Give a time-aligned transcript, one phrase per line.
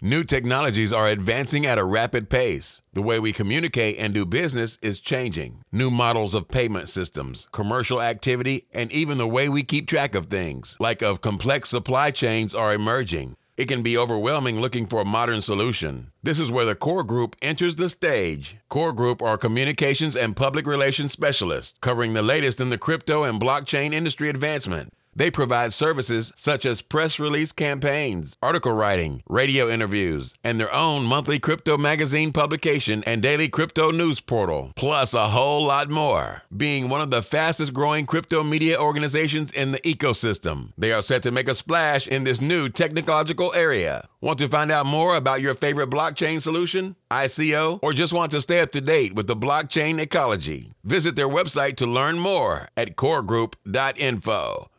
[0.00, 2.82] New technologies are advancing at a rapid pace.
[2.92, 5.62] The way we communicate and do business is changing.
[5.72, 10.28] New models of payment systems, commercial activity, and even the way we keep track of
[10.28, 13.34] things, like of complex supply chains, are emerging.
[13.56, 16.12] It can be overwhelming looking for a modern solution.
[16.22, 18.56] This is where the Core Group enters the stage.
[18.68, 23.40] Core Group are communications and public relations specialists covering the latest in the crypto and
[23.40, 24.92] blockchain industry advancement.
[25.18, 31.06] They provide services such as press release campaigns, article writing, radio interviews, and their own
[31.06, 36.42] monthly crypto magazine publication and daily crypto news portal, plus a whole lot more.
[36.56, 41.24] Being one of the fastest growing crypto media organizations in the ecosystem, they are set
[41.24, 44.08] to make a splash in this new technological area.
[44.20, 48.40] Want to find out more about your favorite blockchain solution, ICO, or just want to
[48.40, 50.74] stay up to date with the blockchain ecology?
[50.84, 54.70] Visit their website to learn more at coregroup.info.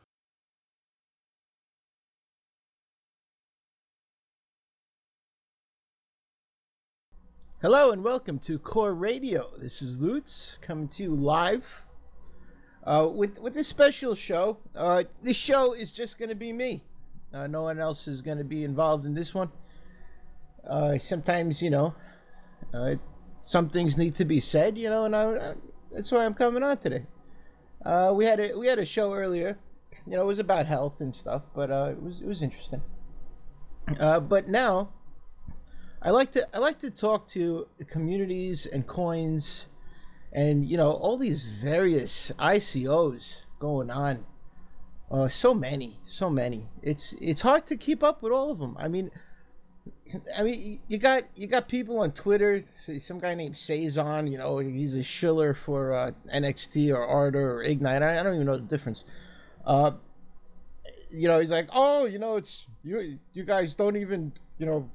[7.62, 9.50] Hello and welcome to Core Radio.
[9.58, 11.86] This is Lootz coming to you live
[12.86, 14.60] uh, with with this special show.
[14.74, 16.86] Uh, this show is just going to be me.
[17.34, 19.52] Uh, no one else is going to be involved in this one.
[20.66, 21.94] Uh, sometimes, you know,
[22.74, 22.96] uh,
[23.44, 25.54] some things need to be said, you know, and I, I,
[25.92, 27.08] that's why I'm coming on today.
[27.86, 29.58] Uh, we had a we had a show earlier.
[30.08, 32.82] You know, it was about health and stuff, but it was it was interesting.
[33.98, 34.94] but now
[36.02, 39.68] I like to I like to talk to communities and coins,
[40.32, 44.26] and you know all these various ICOs going on.
[45.12, 46.68] Uh, so many, so many.
[46.82, 48.78] It's it's hard to keep up with all of them.
[48.80, 49.12] I mean,
[50.38, 52.64] I mean, you got you got people on Twitter.
[53.00, 54.28] Some guy named Saison.
[54.28, 58.02] You know, he's a shiller for uh, NXT or Ardor or Ignis.
[58.02, 59.04] I, I don't even know the difference.
[59.66, 59.92] Uh,
[61.12, 63.20] you know, he's like, oh, you know, it's you.
[63.34, 64.90] You guys don't even, you know,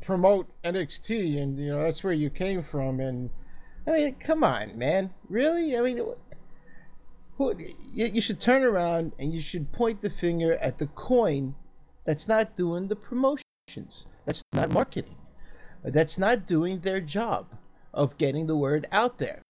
[0.00, 3.00] promote NXT, and you know that's where you came from.
[3.00, 3.30] And
[3.86, 5.76] I mean, come on, man, really?
[5.76, 6.00] I mean,
[7.36, 7.54] who,
[7.92, 11.54] you should turn around and you should point the finger at the coin
[12.04, 15.16] that's not doing the promotions, that's not marketing,
[15.84, 17.46] that's not doing their job
[17.94, 19.42] of getting the word out there.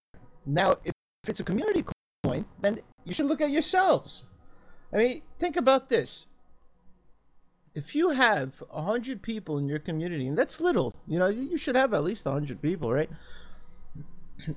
[0.45, 0.93] Now, if
[1.27, 1.85] it's a community
[2.25, 4.25] coin, then you should look at yourselves.
[4.93, 6.27] I mean, think about this
[7.75, 11.57] if you have a hundred people in your community, and that's little, you know, you
[11.57, 13.11] should have at least a hundred people, right?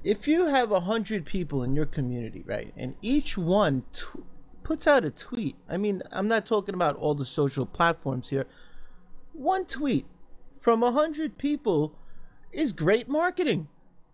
[0.03, 4.21] If you have a hundred people in your community, right, and each one t-
[4.63, 8.47] puts out a tweet, I mean, I'm not talking about all the social platforms here.
[9.33, 10.07] One tweet
[10.59, 11.93] from a hundred people
[12.51, 13.67] is great marketing.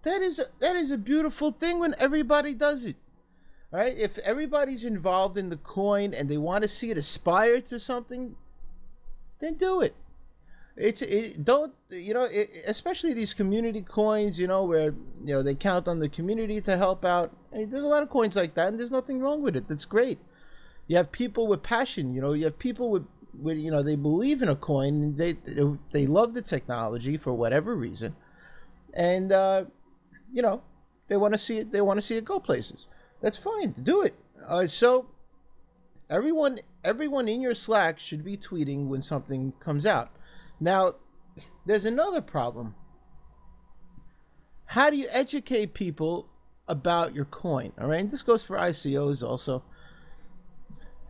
[0.04, 2.98] That is a, that is a beautiful thing when everybody does it.
[3.72, 3.98] Right?
[3.98, 8.36] If everybody's involved in the coin and they want to see it aspire to something,
[9.42, 9.96] then do it.
[10.78, 14.94] It's it don't you know it, especially these community coins you know where
[15.24, 17.36] you know they count on the community to help out.
[17.52, 19.68] I mean, there's a lot of coins like that, and there's nothing wrong with it.
[19.68, 20.20] That's great.
[20.88, 22.14] You have people with passion.
[22.14, 23.06] You know, you have people with
[23.38, 25.18] with you know they believe in a coin.
[25.18, 25.38] They
[25.92, 28.16] they love the technology for whatever reason,
[28.94, 29.66] and uh,
[30.32, 30.62] you know
[31.10, 31.72] they want to see it.
[31.72, 32.88] They want to see it go places.
[33.22, 33.76] That's fine.
[33.84, 34.16] Do it.
[34.48, 35.08] Uh, so
[36.12, 40.12] everyone everyone in your Slack should be tweeting when something comes out.
[40.60, 40.96] Now,
[41.66, 42.76] there's another problem.
[44.66, 46.28] How do you educate people
[46.68, 47.72] about your coin?
[47.80, 49.64] All right, this goes for ICOs also.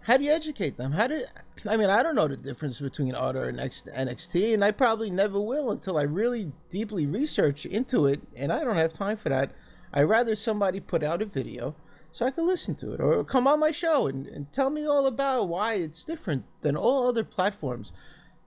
[0.05, 0.93] How do you educate them?
[0.93, 1.23] How do
[1.67, 1.89] I mean?
[1.89, 5.97] I don't know the difference between Ardor and NXT, and I probably never will until
[5.97, 8.21] I really deeply research into it.
[8.35, 9.51] And I don't have time for that.
[9.93, 11.75] I rather somebody put out a video
[12.11, 14.85] so I can listen to it or come on my show and, and tell me
[14.85, 17.93] all about why it's different than all other platforms.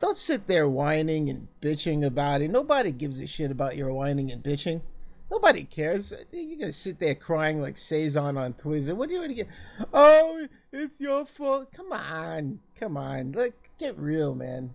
[0.01, 2.51] Don't sit there whining and bitching about it.
[2.51, 4.83] Nobody gives a shit about your whining and bitching.
[5.31, 6.13] Nobody cares.
[6.31, 8.95] You're gonna sit there crying like Saison on Twitter.
[8.95, 9.49] What are you gonna get?
[9.93, 11.73] Oh, it's your fault.
[11.73, 13.33] Come on, come on.
[13.33, 14.75] Like, get real, man.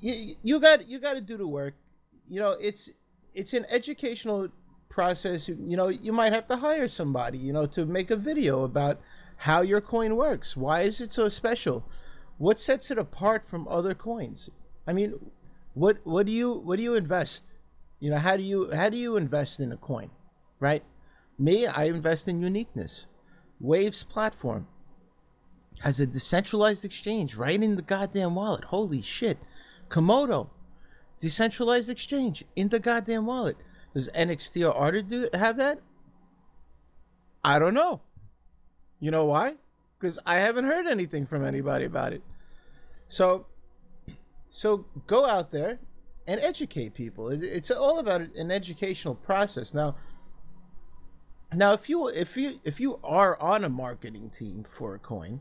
[0.00, 1.74] You you got you got to do the work.
[2.28, 2.90] You know, it's
[3.34, 4.48] it's an educational
[4.90, 8.64] process you know you might have to hire somebody you know to make a video
[8.64, 9.00] about
[9.40, 10.54] how your coin works.
[10.54, 11.82] Why is it so special?
[12.36, 14.50] What sets it apart from other coins?
[14.86, 15.14] I mean
[15.72, 17.44] what what do you what do you invest?
[18.00, 20.10] You know how do you how do you invest in a coin
[20.58, 20.84] right?
[21.38, 23.06] Me i invest in uniqueness.
[23.60, 24.66] Waves platform
[25.80, 28.64] has a decentralized exchange right in the goddamn wallet.
[28.64, 29.38] Holy shit.
[29.88, 30.50] Komodo
[31.18, 33.56] decentralized exchange in the goddamn wallet
[33.94, 35.80] does NXT or Ardor do have that?
[37.42, 38.00] I don't know.
[39.00, 39.54] You know why?
[39.98, 42.22] Because I haven't heard anything from anybody about it.
[43.08, 43.46] So
[44.50, 45.78] so go out there
[46.26, 47.30] and educate people.
[47.30, 49.72] It's all about an educational process.
[49.72, 49.96] Now,
[51.54, 55.40] now if you if you if you are on a marketing team for a coin,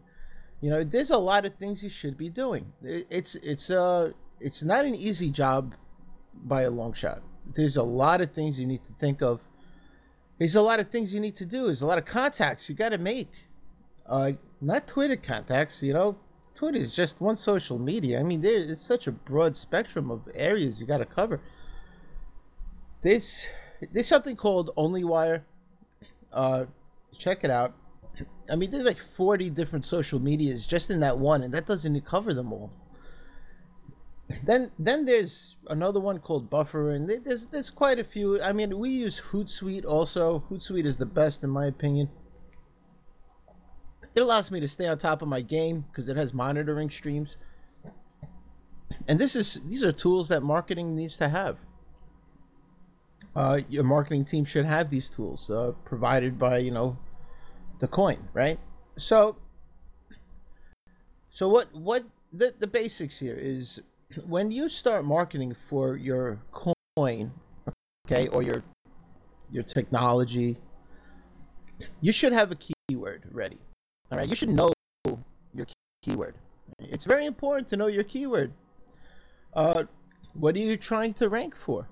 [0.61, 2.71] you know there's a lot of things you should be doing.
[2.83, 5.75] It's it's uh it's not an easy job
[6.33, 7.21] by a long shot.
[7.55, 9.41] There's a lot of things you need to think of.
[10.37, 11.65] There's a lot of things you need to do.
[11.65, 13.31] There's a lot of contacts you got to make.
[14.05, 16.17] Uh, not Twitter contacts, you know.
[16.55, 18.19] Twitter is just one social media.
[18.19, 21.41] I mean, there it's such a broad spectrum of areas you got to cover.
[23.01, 23.47] There's
[23.93, 25.43] there's something called OnlyWire.
[26.33, 26.65] Uh,
[27.17, 27.73] check it out.
[28.49, 32.05] I mean, there's like 40 different social medias just in that one, and that doesn't
[32.05, 32.71] cover them all
[34.43, 38.41] then then there's another one called Buffer, and there's there's quite a few.
[38.41, 40.43] I mean, we use Hootsuite also.
[40.49, 42.09] Hootsuite is the best in my opinion.
[44.15, 47.37] It allows me to stay on top of my game because it has monitoring streams.
[49.07, 51.57] And this is these are tools that marketing needs to have.
[53.35, 56.97] Uh, your marketing team should have these tools uh, provided by you know
[57.79, 58.59] the coin, right?
[58.97, 59.37] So,
[61.29, 62.03] so what what
[62.33, 63.81] the the basics here is
[64.25, 66.39] when you start marketing for your
[66.95, 67.31] coin,
[68.07, 68.63] okay, or your
[69.51, 70.57] your technology,
[72.01, 73.57] you should have a keyword ready.
[74.11, 74.73] All right, you should know
[75.53, 75.67] your
[76.03, 76.35] keyword.
[76.79, 78.53] It's very important to know your keyword.
[79.53, 79.83] Uh,
[80.33, 81.87] what are you trying to rank for?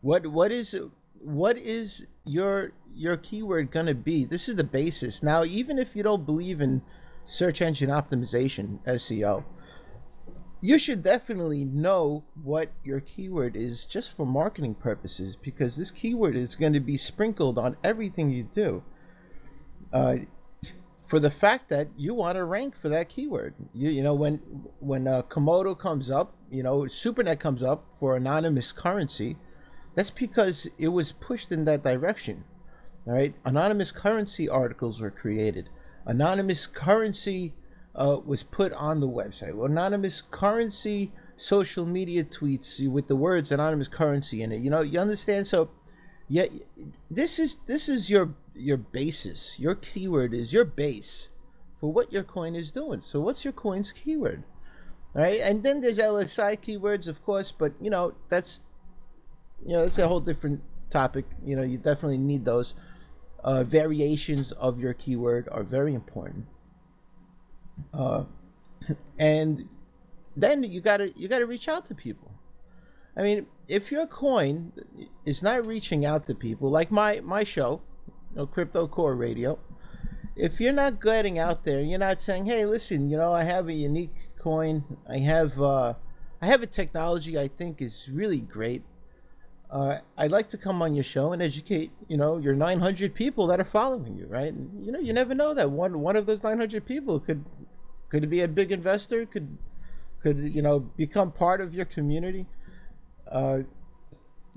[0.00, 0.76] What what is
[1.20, 4.24] what is your your keyword gonna be?
[4.24, 5.22] This is the basis.
[5.22, 6.82] Now, even if you don't believe in
[7.26, 9.44] search engine optimization, SEO,
[10.60, 16.36] you should definitely know what your keyword is just for marketing purposes because this keyword
[16.36, 18.82] is going to be sprinkled on everything you do.
[19.92, 20.16] Uh,
[21.06, 23.54] for the fact that you want to rank for that keyword.
[23.72, 24.36] You, you know when
[24.80, 29.36] when uh, komodo comes up you know supernet comes up for anonymous currency
[29.94, 32.44] that's because it was pushed in that direction
[33.08, 33.34] all right?
[33.46, 35.70] Anonymous currency articles were created.
[36.04, 37.54] Anonymous currency
[37.98, 39.62] uh, was put on the website.
[39.62, 44.60] Anonymous currency social media tweets with the words anonymous currency in it.
[44.60, 45.46] You know, you understand?
[45.46, 45.70] So,
[46.28, 46.46] yeah,
[47.10, 49.58] this is this is your your basis.
[49.58, 51.28] Your keyword is your base
[51.80, 53.02] for what your coin is doing.
[53.02, 54.44] So, what's your coin's keyword?
[55.14, 58.60] All right, and then there's LSI keywords, of course, but you know that's
[59.66, 60.60] you know that's a whole different
[60.90, 61.24] topic.
[61.44, 62.74] You know, you definitely need those.
[63.44, 66.46] Uh, variations of your keyword are very important.
[67.92, 68.24] Uh,
[69.18, 69.68] and
[70.36, 72.30] then you gotta you gotta reach out to people.
[73.16, 74.72] I mean, if your coin
[75.24, 77.80] is not reaching out to people, like my my show,
[78.30, 79.58] you know, Crypto Core Radio,
[80.36, 83.68] if you're not getting out there, you're not saying, "Hey, listen, you know, I have
[83.68, 84.84] a unique coin.
[85.08, 85.94] I have uh,
[86.40, 88.82] I have a technology I think is really great.
[89.70, 93.46] Uh, I'd like to come on your show and educate, you know, your 900 people
[93.48, 94.50] that are following you, right?
[94.50, 97.44] And, you know, you never know that one one of those 900 people could
[98.10, 99.58] could be a big investor, could
[100.22, 102.46] could you know become part of your community.
[103.30, 103.58] Uh,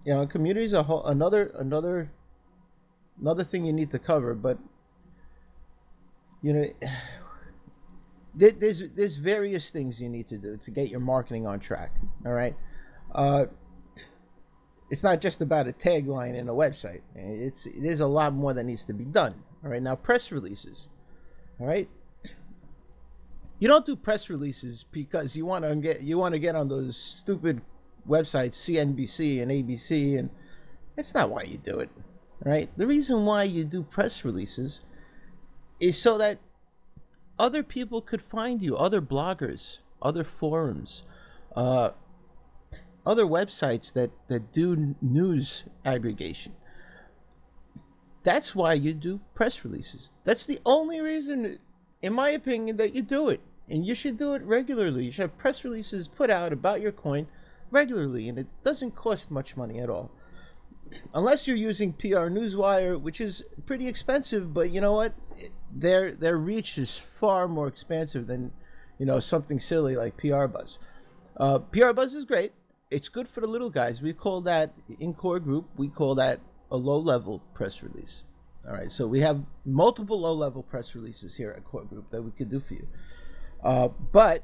[0.05, 2.11] you know, community is a whole another another
[3.19, 4.57] another thing you need to cover, but
[6.41, 6.65] you know.
[8.33, 11.91] There's there's various things you need to do to get your marketing on track.
[12.25, 12.55] All right,
[13.13, 13.47] uh,
[14.89, 17.01] it's not just about a tagline and a website.
[17.13, 19.35] It's there's a lot more that needs to be done.
[19.65, 20.87] All right, now press releases.
[21.59, 21.89] All right,
[23.61, 26.67] you don't do press releases because you want to get you want to get on
[26.67, 27.61] those stupid
[28.09, 30.31] websites, CNBC and ABC, and
[30.95, 31.91] that's not why you do it.
[32.43, 32.71] Right?
[32.75, 34.79] The reason why you do press releases
[35.79, 36.39] is so that
[37.37, 41.03] other people could find you, other bloggers, other forums,
[41.55, 41.91] uh,
[43.05, 46.53] other websites that, that do news aggregation.
[48.23, 50.13] That's why you do press releases.
[50.23, 51.59] That's the only reason,
[52.01, 53.41] in my opinion, that you do it.
[53.71, 55.05] And you should do it regularly.
[55.05, 57.27] You should have press releases put out about your coin
[57.71, 60.11] regularly, and it doesn't cost much money at all.
[61.13, 65.13] Unless you're using PR Newswire, which is pretty expensive, but you know what?
[65.73, 68.51] Their their reach is far more expansive than
[68.99, 70.77] you know something silly like PR Buzz.
[71.37, 72.51] Uh, PR Buzz is great
[72.91, 74.01] it's good for the little guys.
[74.01, 75.65] We call that in core group.
[75.77, 78.23] We call that a low level press release.
[78.67, 82.21] All right, so we have multiple low level press releases here at core group that
[82.21, 82.87] we could do for you.
[83.63, 84.43] Uh, but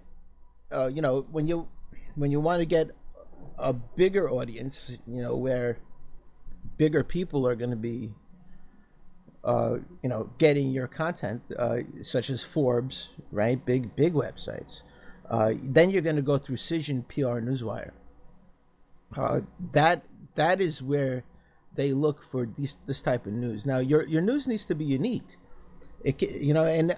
[0.72, 1.68] uh, you know when you
[2.16, 2.92] when you want to get
[3.58, 5.80] a bigger audience, you know where
[6.78, 8.14] bigger people are going to be,
[9.44, 13.64] uh, you know, getting your content, uh, such as Forbes, right?
[13.66, 14.84] Big big websites
[15.30, 17.92] Uh, then you're going to go through Cision PR Newswire.
[19.16, 19.42] Uh,
[19.74, 20.04] that
[20.36, 21.24] that is where
[21.76, 23.66] they look for this this type of news.
[23.66, 25.38] Now your your news needs to be unique.
[26.04, 26.96] It you know and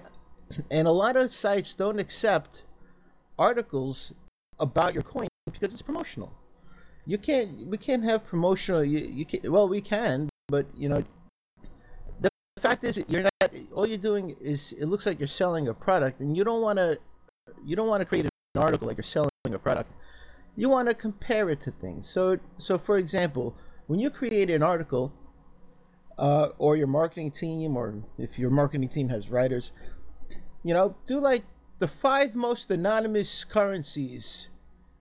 [0.70, 2.62] and a lot of sites don't accept
[3.38, 4.12] articles
[4.58, 6.32] about your coin because it's promotional.
[7.06, 11.02] You can't we can't have promotional you, you can well we can but you know
[12.20, 12.30] the
[12.60, 16.20] fact is you're not all you're doing is it looks like you're selling a product
[16.20, 16.98] and you don't want to
[17.64, 18.30] you don't want to create an
[18.62, 19.90] article like you're selling a product.
[20.56, 22.08] You want to compare it to things.
[22.08, 25.12] So so for example, when you create an article
[26.18, 29.72] uh, or your marketing team or if your marketing team has writers,
[30.62, 31.44] you know, do like
[31.78, 34.48] the five most anonymous currencies,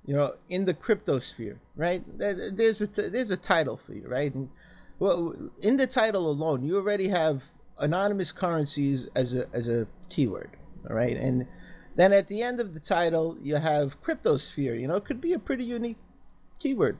[0.05, 2.03] you know, in the crypto sphere, right?
[2.17, 4.33] There's a there's a title for you, right?
[4.33, 4.49] And,
[4.97, 7.43] well, in the title alone, you already have
[7.77, 10.57] anonymous currencies as a as a keyword,
[10.89, 11.15] all right?
[11.15, 11.47] And
[11.95, 14.79] then at the end of the title, you have cryptosphere.
[14.79, 15.97] You know, it could be a pretty unique
[16.59, 16.97] keyword.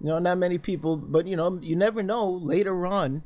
[0.00, 2.30] You know, not many people, but you know, you never know.
[2.30, 3.24] Later on,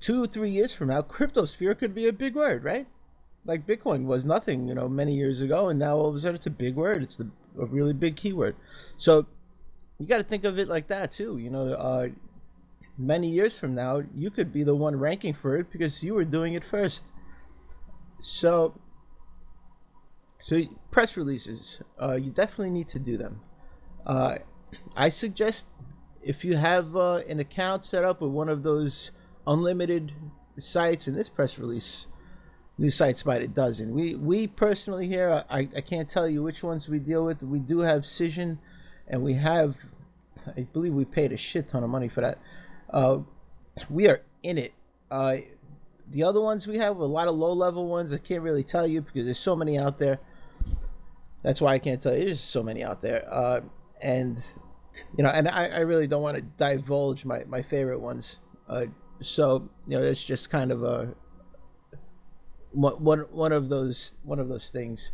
[0.00, 2.86] two, three years from now, cryptosphere could be a big word, right?
[3.44, 6.36] Like Bitcoin was nothing, you know, many years ago, and now all of a sudden
[6.36, 7.02] it's a big word.
[7.02, 8.56] It's the, a really big keyword.
[8.96, 9.26] So
[9.98, 11.38] you got to think of it like that too.
[11.38, 12.08] You know, uh,
[12.96, 16.24] many years from now, you could be the one ranking for it because you were
[16.24, 17.04] doing it first.
[18.22, 18.80] So,
[20.40, 23.40] so press releases, uh, you definitely need to do them.
[24.06, 24.38] Uh,
[24.96, 25.66] I suggest
[26.22, 29.10] if you have uh, an account set up with one of those
[29.46, 30.12] unlimited
[30.58, 32.06] sites in this press release
[32.78, 33.92] new sites by the dozen.
[33.94, 37.42] We we personally here, I, I can't tell you which ones we deal with.
[37.42, 38.58] We do have Cision,
[39.06, 39.76] and we have,
[40.56, 42.38] I believe we paid a shit ton of money for that.
[42.90, 43.18] Uh,
[43.88, 44.74] we are in it.
[45.10, 45.36] Uh,
[46.10, 48.12] the other ones we have a lot of low level ones.
[48.12, 50.18] I can't really tell you because there's so many out there.
[51.42, 52.24] That's why I can't tell you.
[52.24, 53.60] There's so many out there, uh,
[54.00, 54.42] and
[55.16, 58.38] you know, and I, I really don't want to divulge my my favorite ones.
[58.68, 58.86] Uh,
[59.20, 61.14] so you know, it's just kind of a
[62.74, 65.10] one one of those one of those things.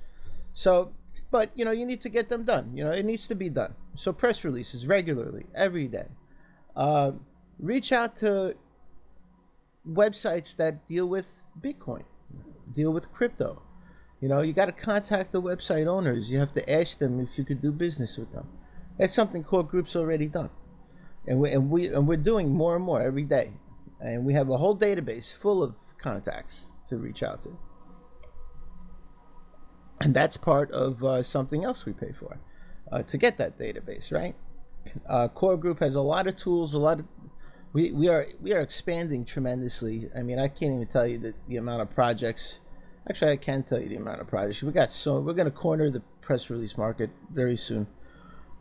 [0.53, 0.93] So,
[1.31, 2.77] but you know, you need to get them done.
[2.77, 3.75] You know, it needs to be done.
[3.95, 6.07] So press releases regularly, every day.
[6.75, 7.13] Uh,
[7.59, 8.57] reach out to
[9.89, 12.05] websites that deal with Bitcoin,
[12.75, 13.63] deal with crypto.
[14.21, 16.31] You know, you got to contact the website owners.
[16.31, 18.49] You have to ask them if you could do business with them.
[18.99, 20.51] That's something core groups already done,
[21.27, 23.53] and we and we and we're doing more and more every day.
[24.01, 27.57] And we have a whole database full of contacts to reach out to.
[30.03, 32.39] And that's part of uh, something else we pay for
[32.93, 34.35] uh, to get that database, right?
[35.09, 37.07] Uh, Core Group has a lot of tools, a lot of
[37.73, 40.11] we, we are we are expanding tremendously.
[40.17, 42.59] I mean, I can't even tell you the, the amount of projects.
[43.09, 44.91] Actually, I can tell you the amount of projects we got.
[44.91, 47.87] So we're going to corner the press release market very soon.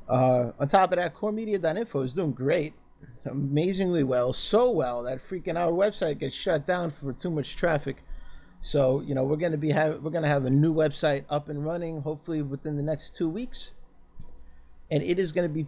[0.07, 2.73] Uh, on top of that, CoreMedia.info is doing great
[3.25, 7.97] amazingly well, so well that freaking our website gets shut down for too much traffic.
[8.61, 11.65] So you know we're gonna be have we're gonna have a new website up and
[11.65, 13.71] running hopefully within the next two weeks,
[14.91, 15.67] and it is gonna be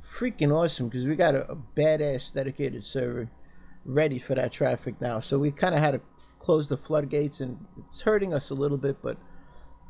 [0.00, 3.28] freaking awesome because we got a, a, badass dedicated server
[3.84, 5.20] ready for that traffic now.
[5.20, 6.00] So we kind of had to
[6.38, 9.16] close the floodgates, and it's hurting us a little bit, but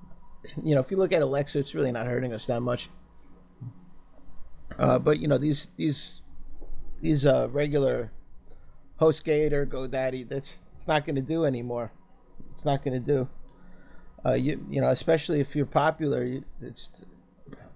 [0.62, 2.90] you know if you look at Alexa, it's really not hurting us that much.
[4.78, 6.22] Uh, but you know these these
[7.00, 8.12] these uh, regular
[9.00, 11.92] HostGator or GoDaddy, that's it's not going to do anymore.
[12.62, 13.28] It's not going to do.
[14.24, 16.92] Uh, you you know, especially if you're popular, it's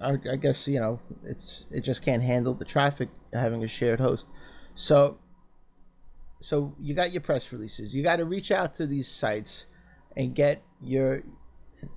[0.01, 3.99] I, I guess you know it's it just can't handle the traffic having a shared
[3.99, 4.29] host.
[4.77, 5.19] So
[6.41, 7.97] so you got your press releases.
[7.97, 9.67] You got to reach out to these sites
[10.17, 11.23] and get your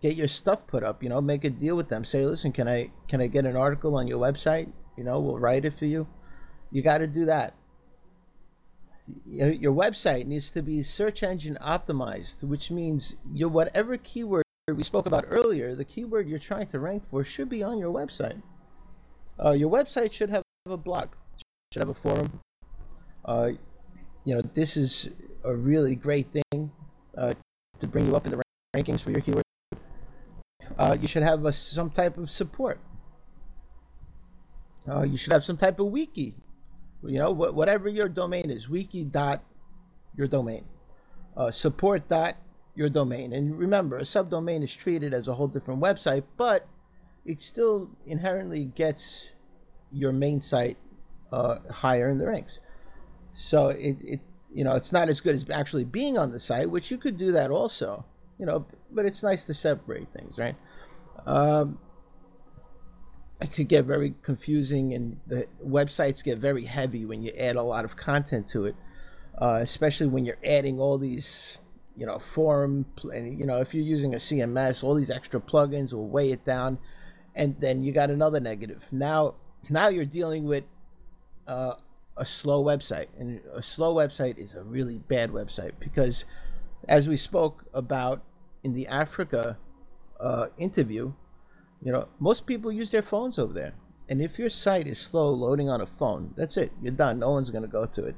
[0.02, 1.04] get your stuff put up.
[1.04, 2.04] You know, make a deal with them.
[2.04, 4.72] Say, listen, can I can I get an article on your website?
[4.98, 6.08] You know, we'll write it for you.
[6.72, 7.54] You got to do that
[9.26, 15.06] your website needs to be search engine optimized, which means your whatever keyword we spoke
[15.06, 18.42] about earlier, the keyword you're trying to rank for should be on your website.
[19.44, 21.10] Uh, your website should have a blog,
[21.74, 22.40] should have a forum.
[23.26, 23.52] Uh,
[24.26, 25.10] you know, this is
[25.44, 26.72] a really great thing
[27.18, 27.34] uh,
[27.80, 28.42] to bring you up in the
[28.76, 29.44] rankings for your keyword.
[30.78, 32.80] Uh, you should have a, some type of support.
[34.88, 36.36] Uh, you should have some type of wiki
[37.04, 39.44] you know wh- whatever your domain is wiki dot
[40.16, 40.66] your domain.
[41.38, 42.36] Uh, support dot
[42.76, 43.34] your domain.
[43.34, 46.68] And remember a subdomain is treated as a whole different website but
[47.26, 49.30] it still inherently gets
[49.92, 50.78] your main site
[51.32, 52.60] uh, higher in the ranks.
[53.34, 54.20] So it, it
[54.52, 57.18] you know it's not as good as actually being on the site which you could
[57.18, 58.04] do that also
[58.40, 60.56] you know but it's nice to separate things right?
[61.26, 61.78] Um,
[63.42, 67.64] it could get very confusing, and the websites get very heavy when you add a
[67.64, 68.76] lot of content to it,
[69.42, 71.58] uh, especially when you're adding all these,
[71.96, 72.86] you know, forum.
[73.04, 76.80] You know, if you're using a CMS, all these extra plugins will weigh it down,
[77.34, 78.84] and then you got another negative.
[78.92, 79.36] Now,
[79.70, 80.66] now you're dealing with
[81.48, 81.76] uh,
[82.18, 86.26] a slow website, and a slow website is a really bad website because,
[86.90, 88.22] as we spoke about
[88.66, 89.58] in the Africa
[90.20, 91.14] uh, interview
[91.82, 93.74] you know, most people use their phones over there.
[94.10, 96.72] And if your site is slow loading on a phone, that's it.
[96.82, 97.20] You're done.
[97.20, 98.16] No one's going to go to it.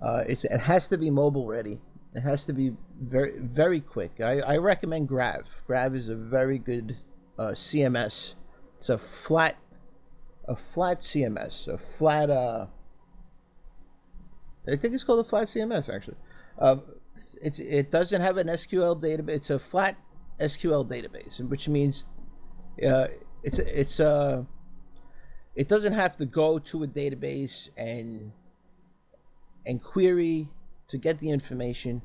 [0.00, 1.80] Uh, it has to be mobile ready.
[2.14, 4.20] It has to be very very quick.
[4.20, 5.62] I, I recommend Grav.
[5.66, 6.96] Grav is a very good
[7.38, 8.34] uh, CMS.
[8.78, 9.56] It's a flat
[10.46, 12.30] a flat CMS, a flat.
[12.30, 12.66] Uh,
[14.68, 16.16] I think it's called a flat CMS actually.
[16.58, 16.76] Uh,
[17.42, 19.36] it's it doesn't have an SQL database.
[19.36, 19.96] It's a flat
[20.40, 22.06] SQL database, which means
[22.84, 23.08] uh,
[23.42, 24.44] it's it's uh
[25.54, 28.32] it doesn't have to go to a database and
[29.64, 30.48] and query
[30.88, 32.02] to get the information.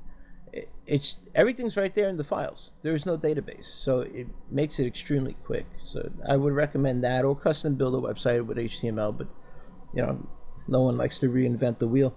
[0.85, 2.71] It's everything's right there in the files.
[2.81, 3.65] There is no database.
[3.65, 5.65] So it makes it extremely quick.
[5.85, 9.27] So i would recommend that or custom build a website with html but
[9.93, 10.27] you know
[10.67, 12.15] no one likes to reinvent the wheel.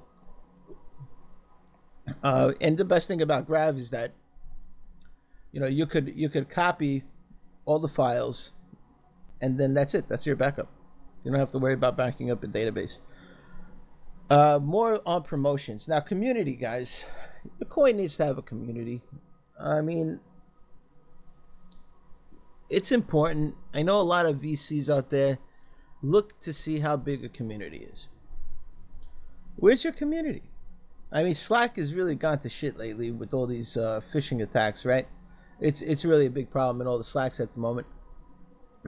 [2.23, 4.13] Uh, and the best thing about grav is that
[5.53, 7.05] you know you could you could copy
[7.65, 8.53] all the files,
[9.41, 10.09] and then that's it.
[10.09, 10.69] That's your backup.
[11.25, 12.99] You don't have to worry about backing up a database.
[14.31, 16.01] Uh, more on promotions now.
[16.01, 17.05] Community, guys.
[17.59, 19.03] The coin needs to have a community.
[19.61, 20.21] I mean,
[22.71, 23.55] it's important.
[23.73, 25.39] I know a lot of VCs out there
[26.03, 28.09] look to see how big a community is.
[29.57, 30.51] Where's your community?
[31.13, 34.85] I mean, Slack has really gone to shit lately with all these uh, phishing attacks,
[34.85, 35.07] right?
[35.65, 37.87] It's it's really a big problem in all the slacks at the moment.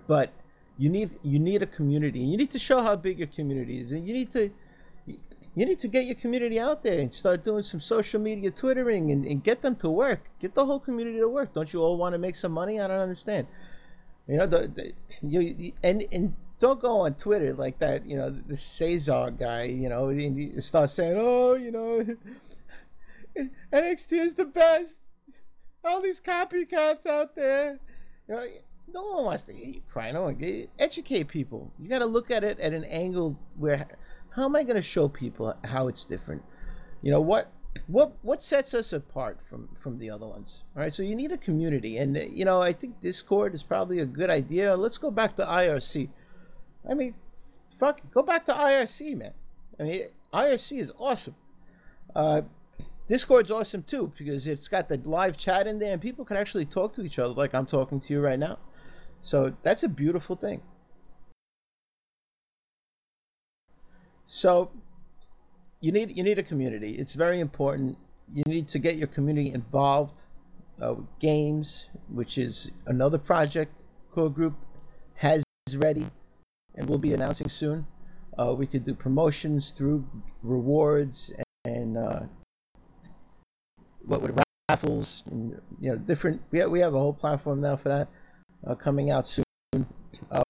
[0.07, 0.33] But
[0.77, 2.21] you need you need a community.
[2.21, 4.51] You need to show how big your community is, and you need to
[5.07, 9.11] you need to get your community out there and start doing some social media twittering
[9.11, 10.29] and, and get them to work.
[10.39, 11.55] Get the whole community to work.
[11.55, 12.79] Don't you all want to make some money?
[12.79, 13.47] I don't understand.
[14.29, 18.05] You know, the, the, you, and and don't go on Twitter like that.
[18.05, 19.63] You know, the Cesar guy.
[19.65, 22.05] You know, and start saying, "Oh, you know,
[23.73, 25.01] NXT is the best."
[25.87, 27.79] All these copycats out there.
[28.29, 28.47] You know,
[28.93, 30.11] no one wants to hear you cry.
[30.11, 31.73] No one educate people.
[31.79, 33.87] You got to look at it at an angle where,
[34.31, 36.43] how am I going to show people how it's different?
[37.03, 37.53] You know what?
[37.89, 40.65] What what sets us apart from from the other ones?
[40.75, 43.99] All right, so you need a community, and you know I think Discord is probably
[43.99, 44.75] a good idea.
[44.75, 46.09] Let's go back to IRC.
[46.89, 47.15] I mean,
[47.79, 49.33] fuck, go back to IRC, man.
[49.79, 51.35] I mean, IRC is awesome.
[52.15, 52.43] Uh,
[53.09, 56.65] Discord's awesome too because it's got the live chat in there and people can actually
[56.65, 58.59] talk to each other like I'm talking to you right now.
[59.23, 60.63] So that's a beautiful thing.
[64.27, 64.71] So
[65.81, 66.93] you need you need a community.
[66.93, 67.97] It's very important.
[68.35, 70.27] You need to get your community involved
[70.83, 73.73] uh, games, which is another project
[74.13, 74.55] core group
[75.17, 75.45] has
[75.77, 76.09] ready
[76.75, 77.87] and we'll be announcing soon.
[78.39, 80.07] Uh, we could do promotions through
[80.43, 81.33] rewards
[81.65, 82.21] and, and uh,
[84.07, 84.39] what with
[84.69, 86.43] raffles, and, you know, different.
[86.51, 88.09] We have, we have a whole platform now for that
[88.67, 89.45] uh, coming out soon.
[90.31, 90.43] Uh,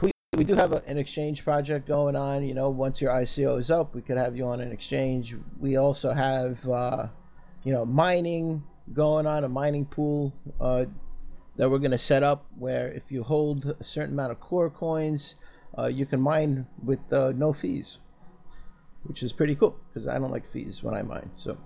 [0.00, 2.44] we we do have a, an exchange project going on.
[2.44, 5.36] You know, once your ICO is up, we could have you on an exchange.
[5.58, 7.08] We also have uh,
[7.64, 10.84] you know mining going on, a mining pool uh,
[11.56, 14.70] that we're going to set up where if you hold a certain amount of core
[14.70, 15.34] coins,
[15.78, 17.98] uh, you can mine with uh, no fees
[19.04, 21.30] which is pretty cool because I don't like fees when I mine.
[21.36, 21.56] So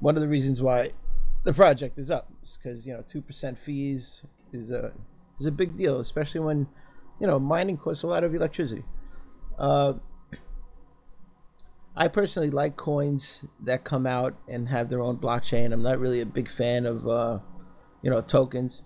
[0.00, 0.92] one of the reasons why
[1.44, 4.22] the project is up is because you know two percent fees
[4.52, 4.92] is a
[5.40, 6.66] is a big deal, especially when
[7.20, 8.84] you know mining costs a lot of electricity.
[9.58, 9.94] Uh,
[11.94, 15.72] I personally like coins that come out and have their own blockchain.
[15.72, 17.38] I'm not really a big fan of uh,
[18.02, 18.82] you know tokens.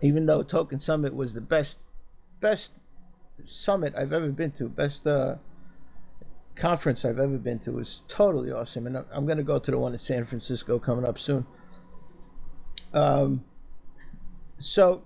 [0.00, 1.80] Even though Token Summit was the best
[2.40, 2.72] best
[3.42, 5.36] summit I've ever been to, best uh,
[6.58, 7.72] conference I've ever been to.
[7.72, 11.04] Was totally awesome, and I'm going to go to the one in San Francisco coming
[11.04, 11.46] up soon.
[12.92, 13.44] Um,
[14.58, 15.04] so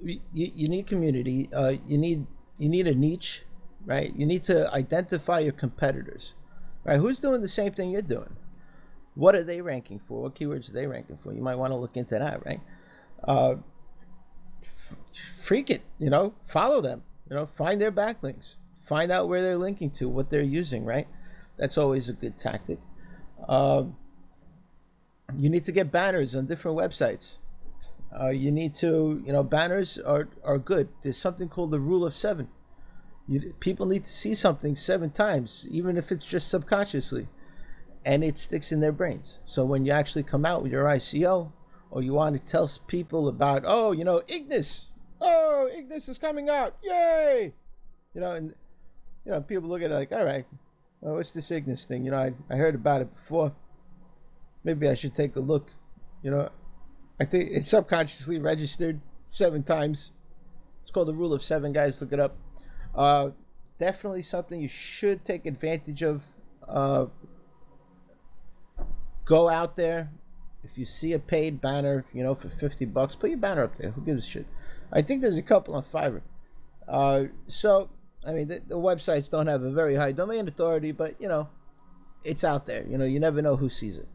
[0.00, 1.48] you, you need community.
[1.54, 2.26] Uh, you need
[2.58, 3.44] you need a niche,
[3.86, 4.12] right?
[4.14, 6.34] You need to identify your competitors,
[6.84, 6.98] right?
[6.98, 8.36] Who's doing the same thing you're doing?
[9.14, 10.22] What are they ranking for?
[10.22, 11.32] What keywords are they ranking for?
[11.32, 12.60] You might want to look into that, right?
[13.26, 13.56] Uh,
[14.62, 14.96] f-
[15.40, 18.54] freak it, you know, follow them, you know, find their backlinks
[18.88, 21.06] find out where they're linking to, what they're using, right?
[21.58, 22.78] That's always a good tactic.
[23.48, 23.96] Um,
[25.36, 27.36] you need to get banners on different websites.
[28.18, 30.88] Uh, you need to, you know, banners are, are good.
[31.02, 32.48] There's something called the rule of seven.
[33.26, 37.28] You, people need to see something seven times, even if it's just subconsciously,
[38.06, 39.38] and it sticks in their brains.
[39.44, 41.52] So when you actually come out with your ICO,
[41.90, 44.88] or you want to tell people about, oh, you know, Ignis,
[45.20, 47.52] oh, Ignis is coming out, yay!
[48.14, 48.54] You know, and
[49.28, 50.46] you know, people look at it like, all right,
[51.02, 52.02] well, what's this Ignis thing?
[52.02, 53.52] You know, I, I heard about it before.
[54.64, 55.68] Maybe I should take a look.
[56.22, 56.48] You know,
[57.20, 60.12] I think it's subconsciously registered seven times.
[60.80, 62.00] It's called the rule of seven, guys.
[62.00, 62.38] Look it up.
[62.94, 63.30] Uh,
[63.78, 66.22] definitely something you should take advantage of.
[66.66, 67.06] Uh,
[69.26, 70.10] go out there.
[70.64, 73.76] If you see a paid banner, you know, for 50 bucks, put your banner up
[73.76, 73.90] there.
[73.90, 74.46] Who gives a shit?
[74.90, 76.22] I think there's a couple on Fiverr.
[76.88, 77.90] Uh, so,
[78.28, 81.48] I mean, the, the websites don't have a very high domain authority, but, you know,
[82.22, 82.84] it's out there.
[82.86, 84.08] You know, you never know who sees it.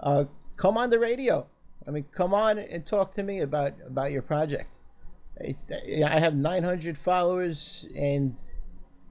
[0.00, 0.24] Uh,
[0.56, 1.46] come on the radio.
[1.86, 4.70] I mean, come on and talk to me about about your project.
[5.36, 5.64] It's,
[6.02, 8.36] I have 900 followers, and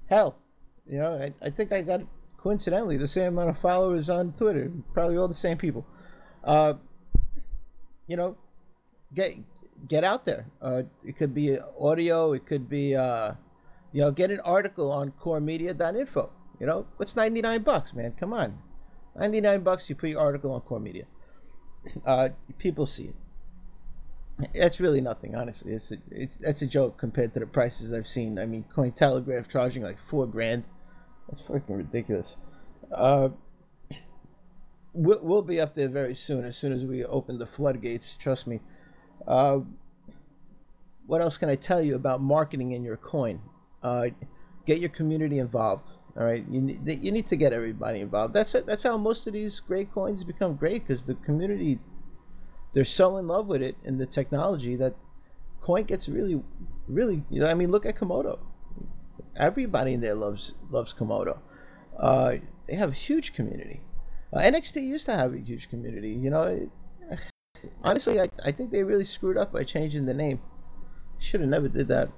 [0.08, 0.38] hell,
[0.90, 2.02] you know, I, I think I got
[2.38, 4.72] coincidentally the same amount of followers on Twitter.
[4.94, 5.86] Probably all the same people.
[6.44, 6.76] Uh,
[8.08, 8.38] you know,
[9.14, 9.36] get
[9.88, 10.46] get out there.
[10.62, 12.34] Uh, it could be audio.
[12.34, 13.34] It could be, uh,
[13.92, 16.32] you know, get an article on coremedia.info.
[16.60, 18.14] You know, what's 99 bucks, man?
[18.20, 18.60] Come on.
[19.18, 21.06] 99 bucks, you put your article on Core Media.
[22.06, 23.16] Uh, people see it.
[24.54, 25.72] That's really nothing, honestly.
[25.74, 28.38] It's a, it's that's a joke compared to the prices I've seen.
[28.38, 30.66] I mean, Cointelegraph charging like four grand.
[31.30, 32.36] That's freaking ridiculous.
[32.94, 33.30] Uh,
[34.94, 36.44] we'll, we'll be up there very soon.
[36.46, 38.60] As soon as we open the floodgates, trust me.
[39.26, 39.60] Uh,
[41.06, 43.42] what else can I tell you about marketing in your coin?
[43.82, 44.08] Uh,
[44.66, 45.88] get your community involved.
[46.18, 48.34] All right, you need you need to get everybody involved.
[48.34, 48.66] That's it.
[48.66, 51.80] That's how most of these great coins become great because the community
[52.74, 54.96] they're so in love with it and the technology that
[55.62, 56.44] coin gets really,
[56.88, 57.24] really.
[57.30, 58.40] You know, I mean, look at Komodo.
[59.36, 61.40] Everybody in there loves loves Komodo.
[61.98, 62.36] Uh,
[62.68, 63.82] they have a huge community.
[64.32, 66.12] Uh, NXT used to have a huge community.
[66.12, 66.70] You know, it,
[67.84, 70.42] honestly, I, I think they really screwed up by changing the name.
[71.18, 72.10] Should have never did that.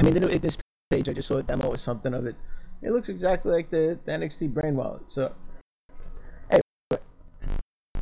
[0.00, 0.56] I mean, new Ignis
[0.88, 1.10] page.
[1.10, 2.34] I just saw a demo or something of it.
[2.80, 5.02] It looks exactly like the, the NXT brain wallet.
[5.08, 5.34] So,
[6.48, 7.02] anyway,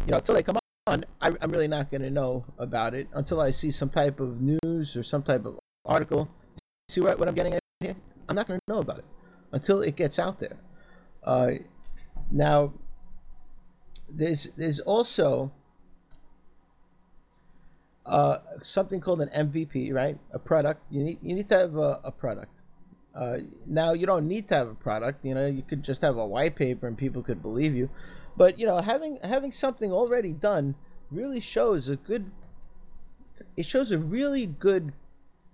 [0.06, 3.08] you know, until they come on, I, am really not going to know about it
[3.12, 6.28] until I see some type of news or some type of article.
[6.88, 7.96] See what, what I'm getting at here?
[8.28, 9.04] I'm not going to know about it
[9.50, 10.56] until it gets out there.
[11.24, 11.50] Uh,
[12.30, 12.74] now,
[14.08, 15.52] there's there's also
[18.08, 20.18] uh, something called an MVP, right?
[20.32, 20.82] A product.
[20.90, 22.52] You need you need to have a, a product.
[23.14, 25.24] Uh, now you don't need to have a product.
[25.24, 27.90] You know, you could just have a white paper and people could believe you.
[28.36, 30.74] But you know, having having something already done
[31.10, 32.30] really shows a good.
[33.56, 34.92] It shows a really good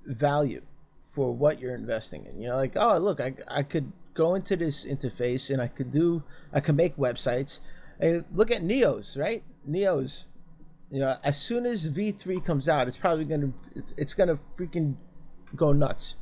[0.06, 0.62] value
[1.10, 2.40] for what you're investing in.
[2.40, 5.92] You know, like oh look, I I could go into this interface and I could
[5.92, 7.58] do I could make websites.
[7.98, 9.42] And look at Neos, right?
[9.68, 10.24] Neos.
[10.94, 14.94] You know, as soon as V3 comes out, it's probably gonna it's, it's gonna freaking
[15.56, 16.14] go nuts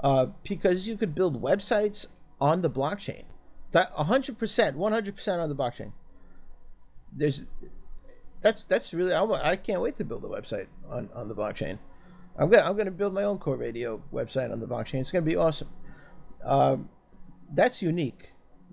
[0.00, 2.08] uh, because you could build websites
[2.40, 3.26] on the blockchain.
[3.70, 4.36] That 100%,
[4.74, 5.92] 100% on the blockchain.
[7.12, 7.44] There's
[8.42, 11.78] that's that's really I, I can't wait to build a website on, on the blockchain.
[12.36, 15.00] I'm gonna I'm gonna build my own core radio website on the blockchain.
[15.00, 15.68] It's gonna be awesome.
[16.44, 16.88] Um,
[17.54, 18.30] that's unique.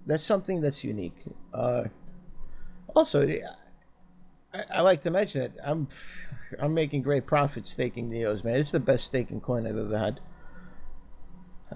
[0.08, 1.22] That's something that's unique.
[1.54, 1.84] Uh,
[2.96, 3.28] also,
[4.70, 5.88] I, like to mention that I'm
[6.60, 8.60] I'm making great profit staking Neos, man.
[8.60, 10.20] It's the best staking coin I've ever had.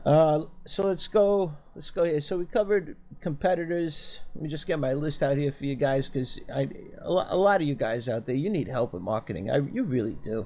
[0.06, 1.56] Uh, so let's go.
[1.76, 2.22] Let's go here.
[2.22, 4.20] So we covered competitors.
[4.36, 6.70] Let me just get my list out here for you guys because I
[7.02, 9.50] a lot of you guys out there, you need help with marketing.
[9.50, 10.46] I you really do.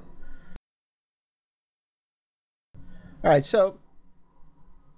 [3.22, 3.78] All right, so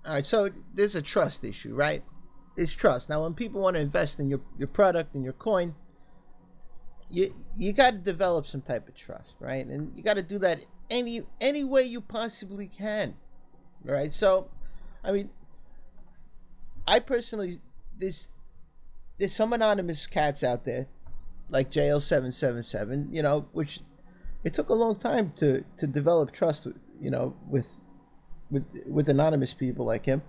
[0.05, 2.03] all right, so there's a trust issue, right?
[2.57, 3.09] It's trust.
[3.09, 5.75] Now, when people want to invest in your your product and your coin,
[7.11, 9.65] you you got to develop some type of trust, right?
[9.67, 13.15] And you got to do that any any way you possibly can
[13.87, 14.13] right?
[14.13, 14.49] So,
[15.03, 15.31] I mean,
[16.87, 17.61] I personally
[17.99, 18.29] there's
[19.19, 20.89] there's some anonymous cats out there,
[21.49, 23.81] like JL777, you know, which
[24.45, 26.67] it took a long time to to develop trust,
[27.01, 27.79] you know, with
[28.51, 30.23] with with anonymous people like him.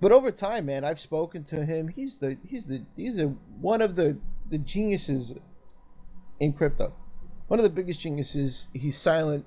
[0.00, 1.88] But over time, man, I've spoken to him.
[1.88, 3.26] He's the he's the he's a
[3.60, 5.34] one of the the geniuses
[6.40, 6.94] in crypto.
[7.46, 8.68] One of the biggest geniuses.
[8.72, 9.44] He's silent.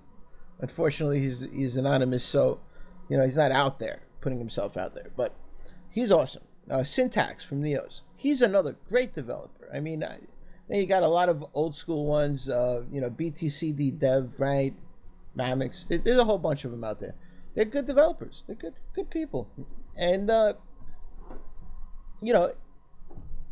[0.60, 2.23] Unfortunately, he's he's anonymous.
[2.23, 2.60] So
[3.10, 5.36] you know, he's not out there putting himself out there, but
[5.89, 6.43] he's awesome.
[6.69, 8.01] Uh, Syntax from Neos.
[8.15, 9.69] He's another great developer.
[9.73, 10.19] I mean, I,
[10.69, 14.73] you got a lot of old school ones, uh, you know, BTCD Dev, right?
[15.38, 15.88] Mamix.
[15.88, 17.15] There's a whole bunch of them out there.
[17.56, 18.43] They're good developers.
[18.47, 19.49] They're good, good people.
[19.97, 20.53] And uh,
[22.21, 22.51] you know,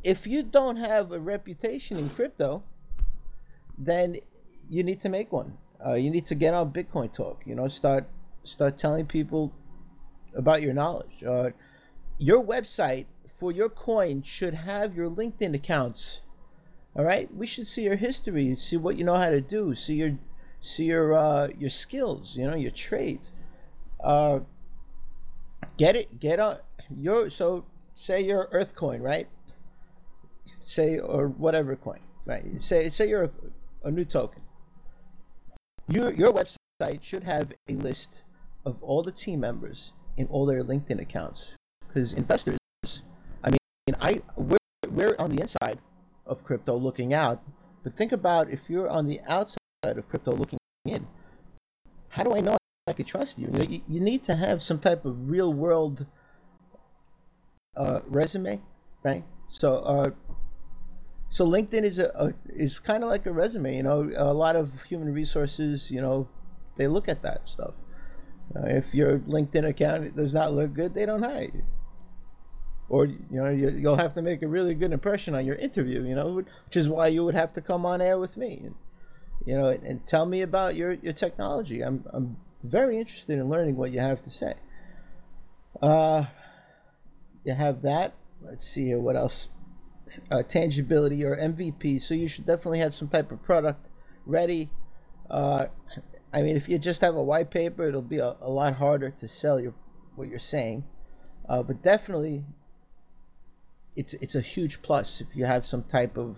[0.03, 2.63] if you don't have a reputation in crypto,
[3.85, 4.17] then
[4.69, 5.57] you need to make one.
[5.85, 7.41] Uh, you need to get on Bitcoin Talk.
[7.45, 8.07] You know, start
[8.43, 9.53] start telling people
[10.35, 11.23] about your knowledge.
[11.25, 11.49] Uh,
[12.17, 13.05] your website
[13.39, 16.21] for your coin should have your LinkedIn accounts.
[16.95, 19.95] All right, we should see your history, see what you know how to do, see
[19.95, 20.17] your
[20.61, 23.31] see your uh, your skills, you know, your trades.
[24.03, 24.41] Uh,
[25.77, 26.57] get it, get on
[26.95, 27.65] your so
[27.95, 29.27] say your Earth coin, right?
[30.59, 32.61] Say or whatever coin, right?
[32.61, 33.31] Say say you're a,
[33.83, 34.41] a new token.
[35.87, 38.09] Your your website should have a list
[38.65, 41.55] of all the team members in all their LinkedIn accounts
[41.87, 42.57] because investors,
[43.43, 44.57] I mean, I we're,
[44.89, 45.79] we're on the inside
[46.25, 47.41] of crypto looking out,
[47.83, 51.07] but think about if you're on the outside of crypto looking in.
[52.09, 53.47] How do I know I could trust you?
[53.47, 56.05] You, know, you, you need to have some type of real world
[57.75, 58.61] uh, resume,
[59.03, 59.23] right?
[59.49, 60.11] So, uh,
[61.31, 63.75] so LinkedIn is a, a is kind of like a resume.
[63.75, 66.27] You know, a lot of human resources, you know,
[66.75, 67.75] they look at that stuff.
[68.53, 71.63] Uh, if your LinkedIn account does not look good, they don't hire you.
[72.89, 76.03] Or you know you, you'll have to make a really good impression on your interview.
[76.03, 78.75] You know, which is why you would have to come on air with me, and,
[79.45, 81.81] you know, and, and tell me about your your technology.
[81.81, 84.55] I'm I'm very interested in learning what you have to say.
[85.81, 86.25] Uh,
[87.45, 88.15] you have that.
[88.41, 88.99] Let's see here.
[88.99, 89.47] What else?
[90.29, 92.01] Uh, tangibility or MVP.
[92.01, 93.87] So you should definitely have some type of product
[94.25, 94.69] ready.
[95.29, 95.67] Uh,
[96.33, 99.09] I mean, if you just have a white paper, it'll be a, a lot harder
[99.09, 99.73] to sell your
[100.15, 100.83] what you're saying.
[101.47, 102.43] Uh, but definitely,
[103.95, 106.37] it's it's a huge plus if you have some type of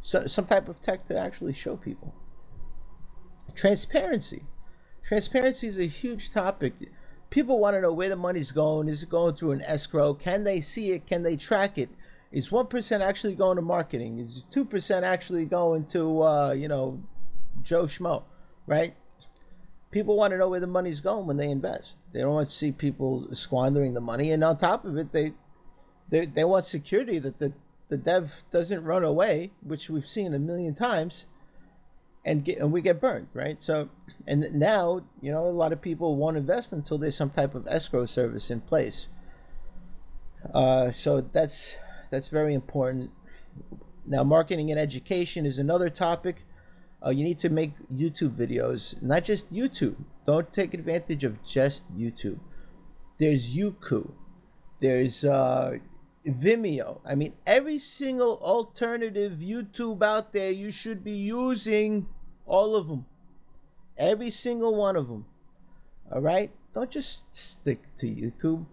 [0.00, 2.14] so, some type of tech to actually show people.
[3.54, 4.44] Transparency.
[5.02, 6.74] Transparency is a huge topic.
[7.30, 8.88] People want to know where the money's going.
[8.88, 10.14] Is it going through an escrow?
[10.14, 11.06] Can they see it?
[11.06, 11.90] Can they track it?
[12.34, 14.18] Is one percent actually going to marketing?
[14.18, 17.00] Is two percent actually going to uh, you know
[17.62, 18.24] Joe Schmo,
[18.66, 18.96] right?
[19.92, 22.00] People want to know where the money's going when they invest.
[22.12, 25.34] They don't want to see people squandering the money, and on top of it, they
[26.08, 27.52] they they want security that the
[27.88, 31.26] the dev doesn't run away, which we've seen a million times,
[32.24, 33.62] and get and we get burned, right?
[33.62, 33.90] So,
[34.26, 37.68] and now you know a lot of people won't invest until there's some type of
[37.68, 39.06] escrow service in place.
[40.52, 41.76] Uh, so that's
[42.14, 43.10] that's very important.
[44.06, 46.44] Now, marketing and education is another topic.
[47.04, 49.96] Uh, you need to make YouTube videos, not just YouTube.
[50.26, 52.38] Don't take advantage of just YouTube.
[53.18, 54.12] There's Youku.
[54.80, 55.78] There's uh,
[56.26, 57.00] Vimeo.
[57.04, 62.06] I mean, every single alternative YouTube out there, you should be using
[62.46, 63.06] all of them.
[63.98, 65.26] Every single one of them.
[66.12, 66.52] All right?
[66.74, 68.66] Don't just stick to YouTube.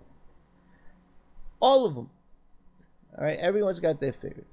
[1.59, 2.09] All of them.
[3.17, 3.39] All right?
[3.39, 4.47] Everyone's got their favorite.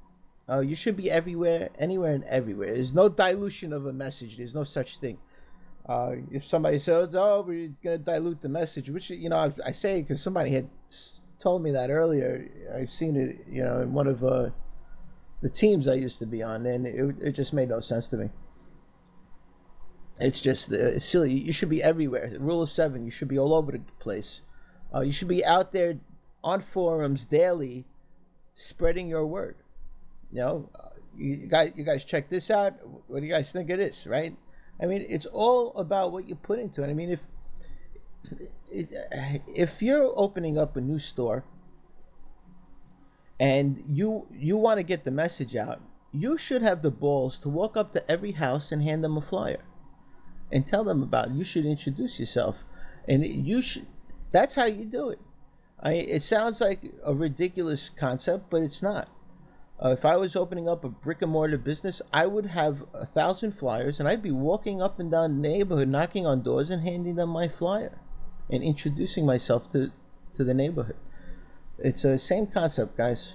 [0.49, 2.75] Uh, you should be everywhere, anywhere, and everywhere.
[2.75, 4.39] There's no dilution of a message.
[4.39, 5.19] There's no such thing.
[5.87, 9.71] Uh, if somebody says, "Oh, we're gonna dilute the message," which you know I, I
[9.73, 10.69] say because somebody had
[11.39, 12.49] told me that earlier.
[12.75, 14.51] I've seen it, you know, in one of uh,
[15.43, 18.17] the teams I used to be on, and it, it just made no sense to
[18.17, 18.31] me.
[20.21, 21.33] It's just uh, silly.
[21.33, 22.31] You should be everywhere.
[22.31, 23.05] The Rule of seven.
[23.05, 24.43] You should be all over the place.
[24.95, 25.99] Uh, you should be out there
[26.43, 27.85] on forums daily,
[28.59, 29.57] spreading your word.
[30.31, 32.75] You know, uh, you guys, you guys check this out.
[33.07, 34.07] What do you guys think of this?
[34.07, 34.37] Right?
[34.83, 36.91] I mean, it's all about what you put into it.
[36.91, 37.21] I mean, if
[38.71, 41.45] if you're opening up a new store
[43.41, 45.81] and you you want to get the message out,
[46.13, 49.23] you should have the balls to walk up to every house and hand them a
[49.23, 49.65] flyer
[50.53, 51.33] and tell them about it.
[51.35, 52.65] You should introduce yourself,
[53.07, 53.87] and you should.
[54.33, 55.21] That's how you do it.
[55.83, 55.93] I.
[55.93, 59.09] It sounds like a ridiculous concept, but it's not.
[59.83, 63.07] Uh, if I was opening up a brick and mortar business, I would have a
[63.07, 66.83] thousand flyers, and I'd be walking up and down the neighborhood, knocking on doors, and
[66.83, 67.99] handing them my flyer,
[68.51, 69.93] and introducing myself to
[70.35, 70.97] to the neighborhood.
[71.79, 73.35] It's the same concept, guys.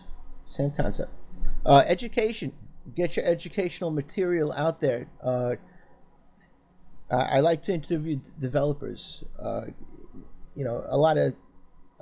[0.49, 1.11] Same concept.
[1.65, 2.51] Uh, education.
[2.93, 5.07] Get your educational material out there.
[5.21, 5.55] Uh,
[7.09, 9.23] I like to interview developers.
[9.39, 9.67] Uh,
[10.55, 11.33] you know, a lot of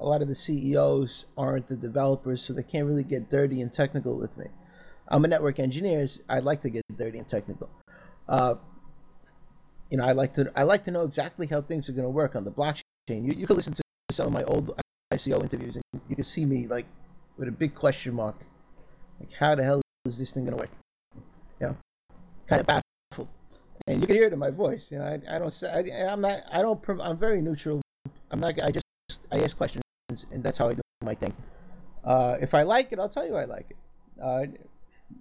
[0.02, 3.72] a lot of the CEOs aren't the developers, so they can't really get dirty and
[3.72, 4.48] technical with me.
[5.08, 6.08] I'm a network engineer.
[6.08, 7.70] So I'd like to get dirty and technical.
[8.28, 8.56] Uh,
[9.90, 12.10] you know, I like to I like to know exactly how things are going to
[12.10, 12.82] work on the blockchain.
[13.10, 14.80] You, you can listen to some of my old
[15.14, 16.86] ICO interviews, and you can see me like
[17.38, 18.38] with a big question mark,
[19.20, 20.72] like how the hell is this thing going to work?
[21.60, 21.76] you know,
[22.48, 23.28] kind of baffled.
[23.88, 24.90] And you can hear it in my voice.
[24.92, 27.82] You know, I, I don't say I, I'm not I don't I'm very neutral.
[28.32, 28.86] I'm not I just
[29.32, 29.84] I ask questions
[30.32, 31.34] and that's how I do my thing.
[32.04, 33.78] Uh, if I like it, I'll tell you I like it.
[34.22, 34.46] Uh,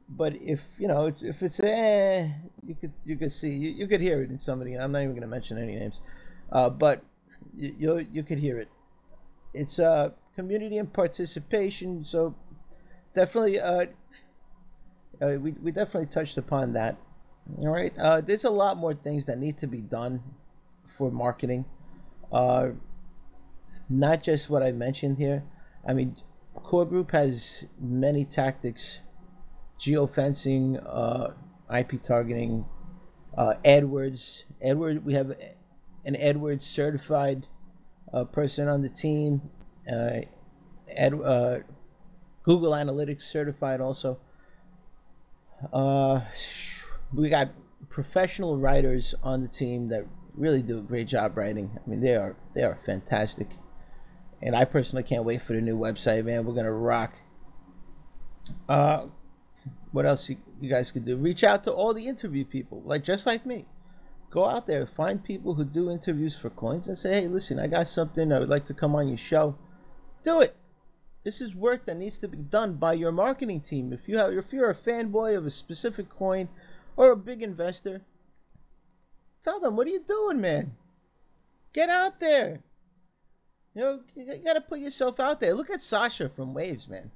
[0.09, 2.29] but if you know it's, if it's eh,
[2.67, 4.75] you could you could see you, you could hear it in somebody.
[4.75, 6.01] I'm not even going to mention any names,
[6.53, 7.03] uh, but
[7.57, 8.69] you, you you could hear it.
[9.53, 12.05] It's uh community and participation.
[12.05, 12.35] So
[13.15, 13.87] definitely uh,
[15.21, 16.97] uh we we definitely touched upon that.
[17.59, 17.97] All right.
[17.99, 20.23] Uh, there's a lot more things that need to be done
[20.97, 21.65] for marketing.
[22.31, 22.71] Uh,
[23.91, 25.45] not just what I mentioned here.
[25.87, 26.17] I mean,
[26.55, 29.01] Core Group has many tactics
[29.79, 31.33] geofencing, uh,
[31.75, 32.67] IP targeting,
[33.37, 34.45] uh, AdWords.
[34.61, 35.31] Edward, we have
[36.05, 37.47] an AdWords certified
[38.13, 39.43] uh, person on the team.
[39.91, 40.21] Uh,
[40.97, 41.59] Ad, uh,
[42.43, 44.19] Google Analytics certified also.
[45.73, 46.21] Uh,
[47.13, 47.51] we got
[47.89, 51.71] professional writers on the team that really do a great job writing.
[51.77, 53.49] I mean, they are they are fantastic,
[54.43, 56.45] and I personally can't wait for the new website, man.
[56.45, 57.15] We're gonna rock.
[58.69, 59.07] Uh,
[59.93, 61.17] what else you, you guys could do?
[61.17, 63.67] Reach out to all the interview people, like just like me.
[64.31, 67.67] Go out there, find people who do interviews for coins, and say, "Hey, listen, I
[67.67, 68.33] got something.
[68.33, 69.57] I would like to come on your show."
[70.23, 70.57] Do it.
[71.25, 73.93] This is work that needs to be done by your marketing team.
[73.93, 76.49] If you have, if you're a fanboy of a specific coin
[76.97, 78.03] or a big investor,
[79.43, 80.77] tell them, "What are you doing, man?
[81.73, 82.63] Get out there."
[83.81, 85.55] You know, you got to put yourself out there.
[85.55, 87.11] Look at Sasha from Waves, man.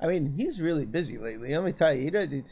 [0.00, 1.54] I mean, he's really busy lately.
[1.54, 2.42] Let me tell you, he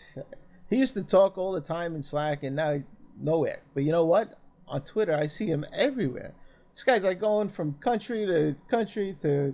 [0.71, 2.81] he used to talk all the time in Slack, and now
[3.21, 3.63] nowhere.
[3.75, 4.39] But you know what?
[4.69, 6.33] On Twitter, I see him everywhere.
[6.75, 9.53] This guy's like going from country to country to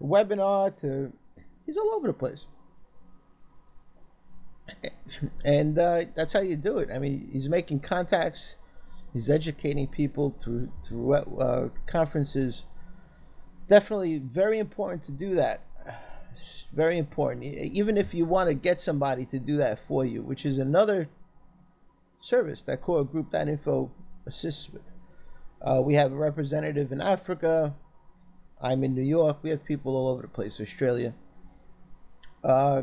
[0.00, 1.12] webinar to
[1.66, 2.46] he's all over the place.
[5.44, 6.88] And uh, that's how you do it.
[6.90, 8.56] I mean, he's making contacts,
[9.12, 12.64] he's educating people through through uh, conferences.
[13.72, 15.62] Definitely very important to do that
[16.34, 17.44] it's very important.
[17.44, 21.08] Even if you want to get somebody to do that for you, which is another
[22.20, 23.90] service that Core Group That Info
[24.26, 24.82] assists with.
[25.60, 27.74] Uh, we have a representative in Africa.
[28.60, 29.38] I'm in New York.
[29.42, 30.60] We have people all over the place.
[30.60, 31.14] Australia.
[32.42, 32.82] Uh,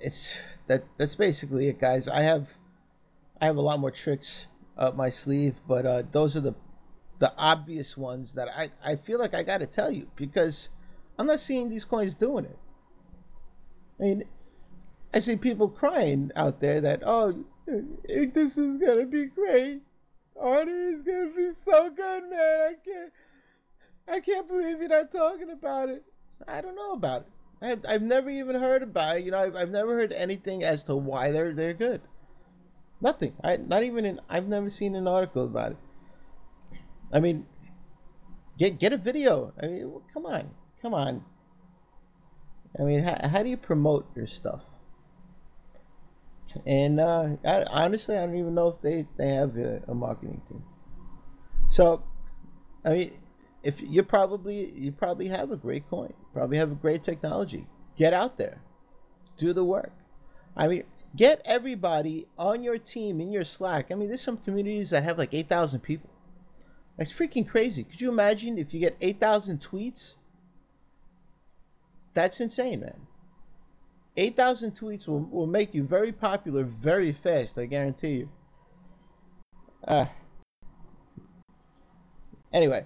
[0.00, 0.36] it's
[0.66, 0.84] that.
[0.98, 2.08] That's basically it, guys.
[2.08, 2.48] I have,
[3.40, 6.54] I have a lot more tricks up my sleeve, but uh, those are the,
[7.18, 10.68] the obvious ones that I I feel like I got to tell you because
[11.18, 12.58] I'm not seeing these coins doing it.
[13.98, 14.24] I mean,
[15.12, 19.82] I see people crying out there that, oh, this is gonna be great.
[20.40, 22.60] Ardor is gonna be so good, man.
[22.60, 23.12] I can't,
[24.06, 26.04] I can't believe you're not talking about it.
[26.46, 27.28] I don't know about it.
[27.60, 29.24] I've, I've never even heard about it.
[29.24, 32.02] You know, I've, I've never heard anything as to why they're they're good.
[33.00, 33.32] Nothing.
[33.42, 34.20] I not even in.
[34.28, 35.78] I've never seen an article about it.
[37.12, 37.46] I mean,
[38.58, 39.52] get get a video.
[39.62, 40.50] I mean, come on.
[40.82, 41.24] Come on.
[42.78, 44.64] I mean, how, how do you promote your stuff?
[46.66, 50.42] And uh, I, honestly, I don't even know if they, they have a, a marketing
[50.48, 50.62] team.
[51.70, 52.02] So,
[52.84, 53.12] I mean,
[53.62, 57.66] if you probably you probably have a great coin, probably have a great technology.
[57.96, 58.62] Get out there,
[59.36, 59.92] do the work.
[60.56, 63.90] I mean, get everybody on your team in your Slack.
[63.90, 66.10] I mean, there's some communities that have like eight thousand people.
[66.98, 67.84] That's freaking crazy.
[67.84, 70.14] Could you imagine if you get eight thousand tweets
[72.18, 73.06] that's insane, man.
[74.16, 78.28] 8,000 tweets will, will make you very popular very fast, I guarantee you.
[79.86, 80.06] Uh,
[82.52, 82.84] anyway,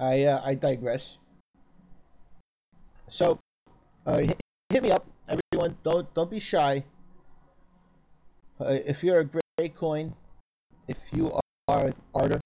[0.00, 1.18] I uh, I digress.
[3.10, 3.38] So,
[4.06, 4.40] uh, hit,
[4.70, 5.76] hit me up, everyone.
[5.84, 6.84] Don't don't be shy.
[8.58, 10.14] Uh, if you're a great coin,
[10.88, 12.40] if you are Ardor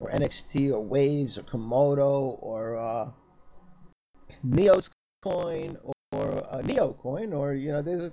[0.00, 3.10] or NXT or Waves or Komodo or uh,
[4.46, 4.90] Neos
[5.22, 5.92] coin or
[6.50, 8.12] a Neo coin, or you know, there's a,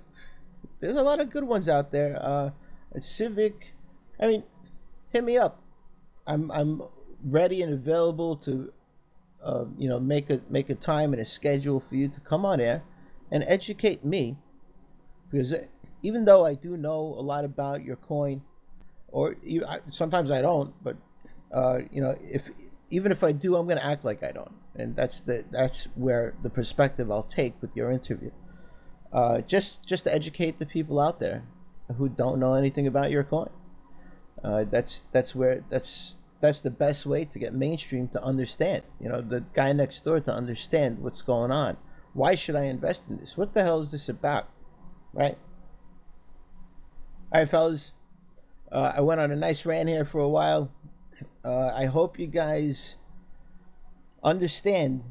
[0.80, 2.18] there's a lot of good ones out there.
[2.22, 2.50] Uh,
[2.98, 3.74] Civic,
[4.20, 4.44] I mean,
[5.10, 5.62] hit me up.
[6.26, 6.82] I'm I'm
[7.24, 8.72] ready and available to,
[9.44, 12.44] uh, you know, make a make a time and a schedule for you to come
[12.44, 12.82] on air
[13.30, 14.36] and educate me,
[15.30, 15.54] because
[16.02, 18.42] even though I do know a lot about your coin,
[19.08, 20.96] or you, I, sometimes I don't, but
[21.52, 22.50] uh, you know, if
[22.90, 25.84] even if I do, I'm going to act like I don't, and that's the that's
[25.94, 28.30] where the perspective I'll take with your interview.
[29.12, 31.44] Uh, just just to educate the people out there
[31.96, 33.50] who don't know anything about your coin.
[34.42, 38.82] Uh, that's that's where that's that's the best way to get mainstream to understand.
[39.00, 41.76] You know, the guy next door to understand what's going on.
[42.12, 43.36] Why should I invest in this?
[43.36, 44.48] What the hell is this about?
[45.12, 45.38] Right?
[47.32, 47.92] All right, fellas.
[48.70, 50.70] Uh, I went on a nice rant here for a while.
[51.44, 52.96] Uh, I hope you guys
[54.22, 55.02] understand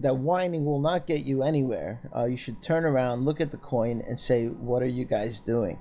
[0.00, 2.00] that whining will not get you anywhere.
[2.14, 5.40] Uh, you should turn around, look at the coin, and say, "What are you guys
[5.40, 5.78] doing?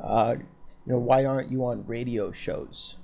[0.00, 0.36] Uh,
[0.86, 2.96] you know, why aren't you on radio shows?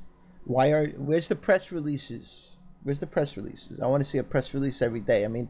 [0.45, 2.51] Why are where's the press releases?
[2.83, 3.81] Where's the press releases?
[3.81, 5.25] I want to see a press release every day.
[5.25, 5.49] I mean,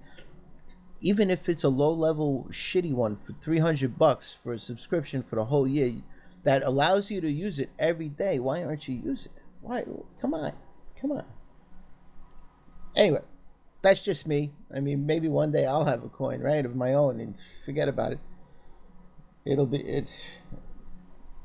[1.00, 5.36] even if it's a low level shitty one for 300 bucks for a subscription for
[5.36, 6.02] the whole year
[6.44, 9.41] that allows you to use it every day, why aren't you using it?
[9.62, 9.84] Why?
[10.20, 10.52] Come on.
[11.00, 11.24] Come on.
[12.94, 13.22] Anyway,
[13.80, 14.52] that's just me.
[14.74, 17.34] I mean, maybe one day I'll have a coin, right, of my own and
[17.64, 18.18] forget about it.
[19.44, 20.22] It'll be it's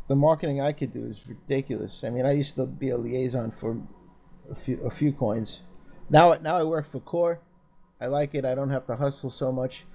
[0.07, 2.03] the marketing I could do is ridiculous.
[2.03, 3.81] I mean, I used to be a liaison for
[4.51, 5.61] a few a few coins.
[6.09, 7.39] Now now I work for Core.
[7.99, 8.45] I like it.
[8.45, 9.85] I don't have to hustle so much.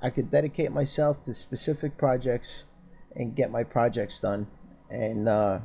[0.00, 2.64] I could dedicate myself to specific projects
[3.14, 4.48] and get my projects done.
[4.90, 5.60] And uh,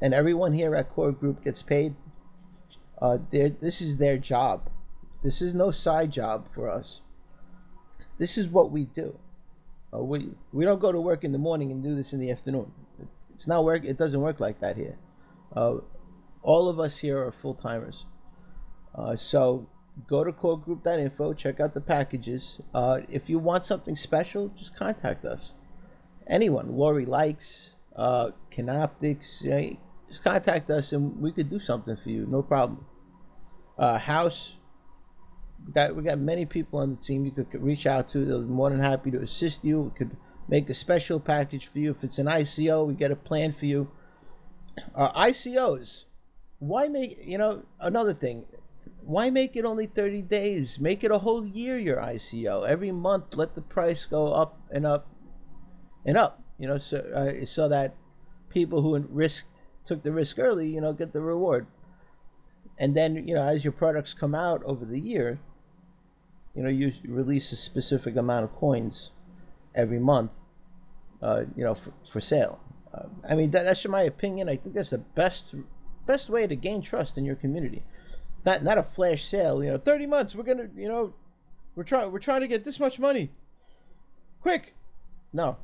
[0.00, 1.94] and everyone here at Core Group gets paid.
[3.00, 4.70] Uh, this is their job.
[5.22, 7.00] This is no side job for us.
[8.18, 9.18] This is what we do.
[9.92, 12.30] Uh, we we don't go to work in the morning and do this in the
[12.30, 12.72] afternoon.
[13.34, 13.84] It's not work.
[13.84, 14.98] It doesn't work like that here.
[15.54, 15.76] Uh,
[16.42, 18.04] all of us here are full timers.
[18.94, 19.68] Uh, so
[20.06, 22.60] go to coregroup.info, check out the packages.
[22.74, 25.54] Uh, if you want something special, just contact us.
[26.26, 29.76] Anyone, Lori likes, uh, Canoptics, uh,
[30.10, 32.84] just contact us and we could do something for you, no problem.
[33.78, 34.56] Uh, house,
[35.66, 38.24] we got we got many people on the team you could, reach out to.
[38.24, 39.80] They'll be more than happy to assist you.
[39.80, 40.16] We could
[40.48, 41.92] make a special package for you.
[41.92, 43.90] If it's an ICO, we get a plan for you.
[44.94, 46.04] Uh, ICOs,
[46.58, 48.46] why make, you know, another thing,
[49.02, 50.78] why make it only 30 days?
[50.78, 52.68] Make it a whole year, your ICO.
[52.68, 55.08] Every month, let the price go up and up
[56.04, 57.94] and up, you know, so, uh, so that
[58.48, 59.49] people who risked,
[59.90, 61.66] took the risk early, you know, get the reward.
[62.78, 65.40] And then, you know, as your products come out over the year,
[66.54, 69.10] you know, you release a specific amount of coins
[69.74, 70.30] every month,
[71.20, 72.60] uh, you know, for, for sale.
[72.94, 74.48] Uh, I mean, that, that's my opinion.
[74.48, 75.56] I think that's the best
[76.06, 77.82] best way to gain trust in your community.
[78.46, 79.62] Not not a flash sale.
[79.62, 80.34] You know, thirty months.
[80.34, 81.14] We're gonna, you know,
[81.74, 83.30] we're trying we're trying to get this much money.
[84.40, 84.74] Quick.
[85.32, 85.56] No,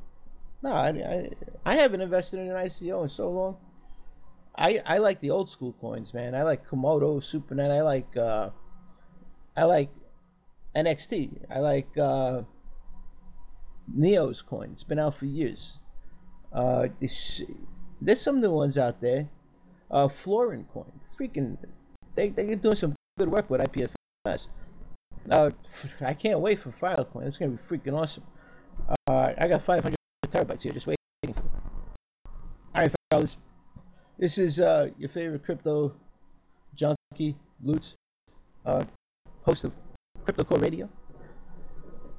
[0.61, 0.71] no.
[0.71, 1.29] I, I,
[1.65, 3.57] I haven't invested in an ICO in so long.
[4.57, 6.33] I I like the old school coins, man.
[6.33, 7.71] I like Komodo, SuperNet.
[7.71, 8.49] I like uh,
[9.55, 9.89] I like
[10.75, 11.45] NXT.
[11.49, 12.41] I like uh,
[13.93, 14.69] Neo's coin.
[14.73, 15.79] It's been out for years.
[16.51, 16.87] Uh,
[18.01, 19.29] there's some new ones out there.
[19.91, 20.99] Uh, Florin coin.
[21.19, 21.57] Freaking,
[22.15, 24.47] they they're doing some good work with IPFS.
[25.29, 25.51] Uh,
[26.01, 27.27] I can't wait for Filecoin.
[27.27, 28.23] It's gonna be freaking awesome.
[29.07, 29.95] Uh, I got 500
[30.27, 31.43] terabytes here, just waiting for.
[32.75, 33.37] All right, fellas.
[34.19, 35.93] This is uh, your favorite crypto
[36.73, 37.93] junkie, Lootz,
[38.65, 38.85] uh,
[39.43, 39.75] host of
[40.23, 40.89] Crypto Core Radio,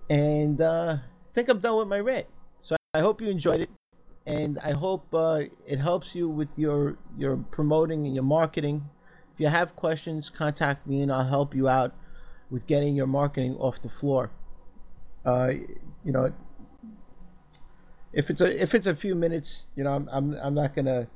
[0.09, 0.99] and uh,
[1.35, 2.27] think I'm done with my rant.
[2.63, 3.71] So I hope you enjoyed it,
[4.25, 8.89] and I hope uh, it helps you with your your promoting and your marketing.
[9.35, 11.95] If you have questions, contact me, and I'll help you out
[12.49, 14.31] with getting your marketing off the floor.
[15.25, 15.51] Uh,
[16.05, 16.33] you know,
[18.13, 21.09] if it's a if it's a few minutes, you know, I'm I'm, I'm not gonna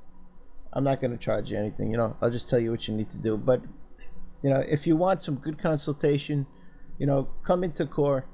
[0.72, 1.90] I'm not gonna charge you anything.
[1.90, 3.36] You know, I'll just tell you what you need to do.
[3.36, 3.62] But
[4.42, 6.46] you know, if you want some good consultation,
[6.98, 8.26] you know, come into Core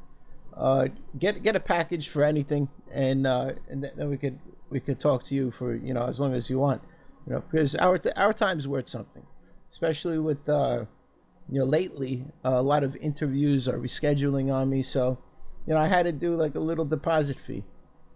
[0.58, 4.38] uh, get get a package for anything, and uh, and then we could
[4.70, 6.82] we could talk to you for you know as long as you want,
[7.26, 9.22] you know, because our our time's worth something,
[9.70, 10.84] especially with uh,
[11.48, 15.18] you know lately a lot of interviews are rescheduling on me, so
[15.64, 17.64] you know I had to do like a little deposit fee.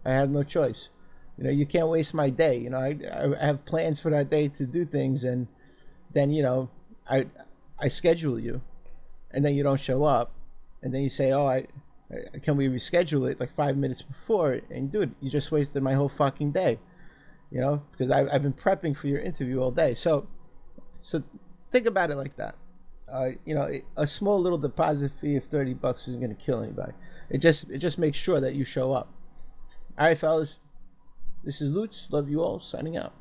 [0.05, 0.89] I have no choice.
[1.37, 2.57] You know, you can't waste my day.
[2.57, 2.97] You know, I
[3.41, 5.47] I have plans for that day to do things, and
[6.13, 6.69] then you know
[7.09, 7.27] I
[7.79, 8.61] I schedule you,
[9.31, 10.31] and then you don't show up,
[10.81, 11.67] and then you say, oh I
[12.43, 14.59] can we reschedule it like five minutes before?
[14.69, 16.79] And dude, you just wasted my whole fucking day,
[17.51, 19.93] you know, because I, I've been prepping for your interview all day.
[19.93, 20.27] So,
[21.01, 21.23] so
[21.71, 22.55] think about it like that.
[23.11, 26.63] Uh, you know, a small little deposit fee of thirty bucks isn't going to kill
[26.63, 26.93] anybody.
[27.29, 29.11] It just it just makes sure that you show up.
[29.97, 30.57] All right, fellas.
[31.43, 32.11] This is Lootz.
[32.11, 32.59] Love you all.
[32.59, 33.13] Signing out.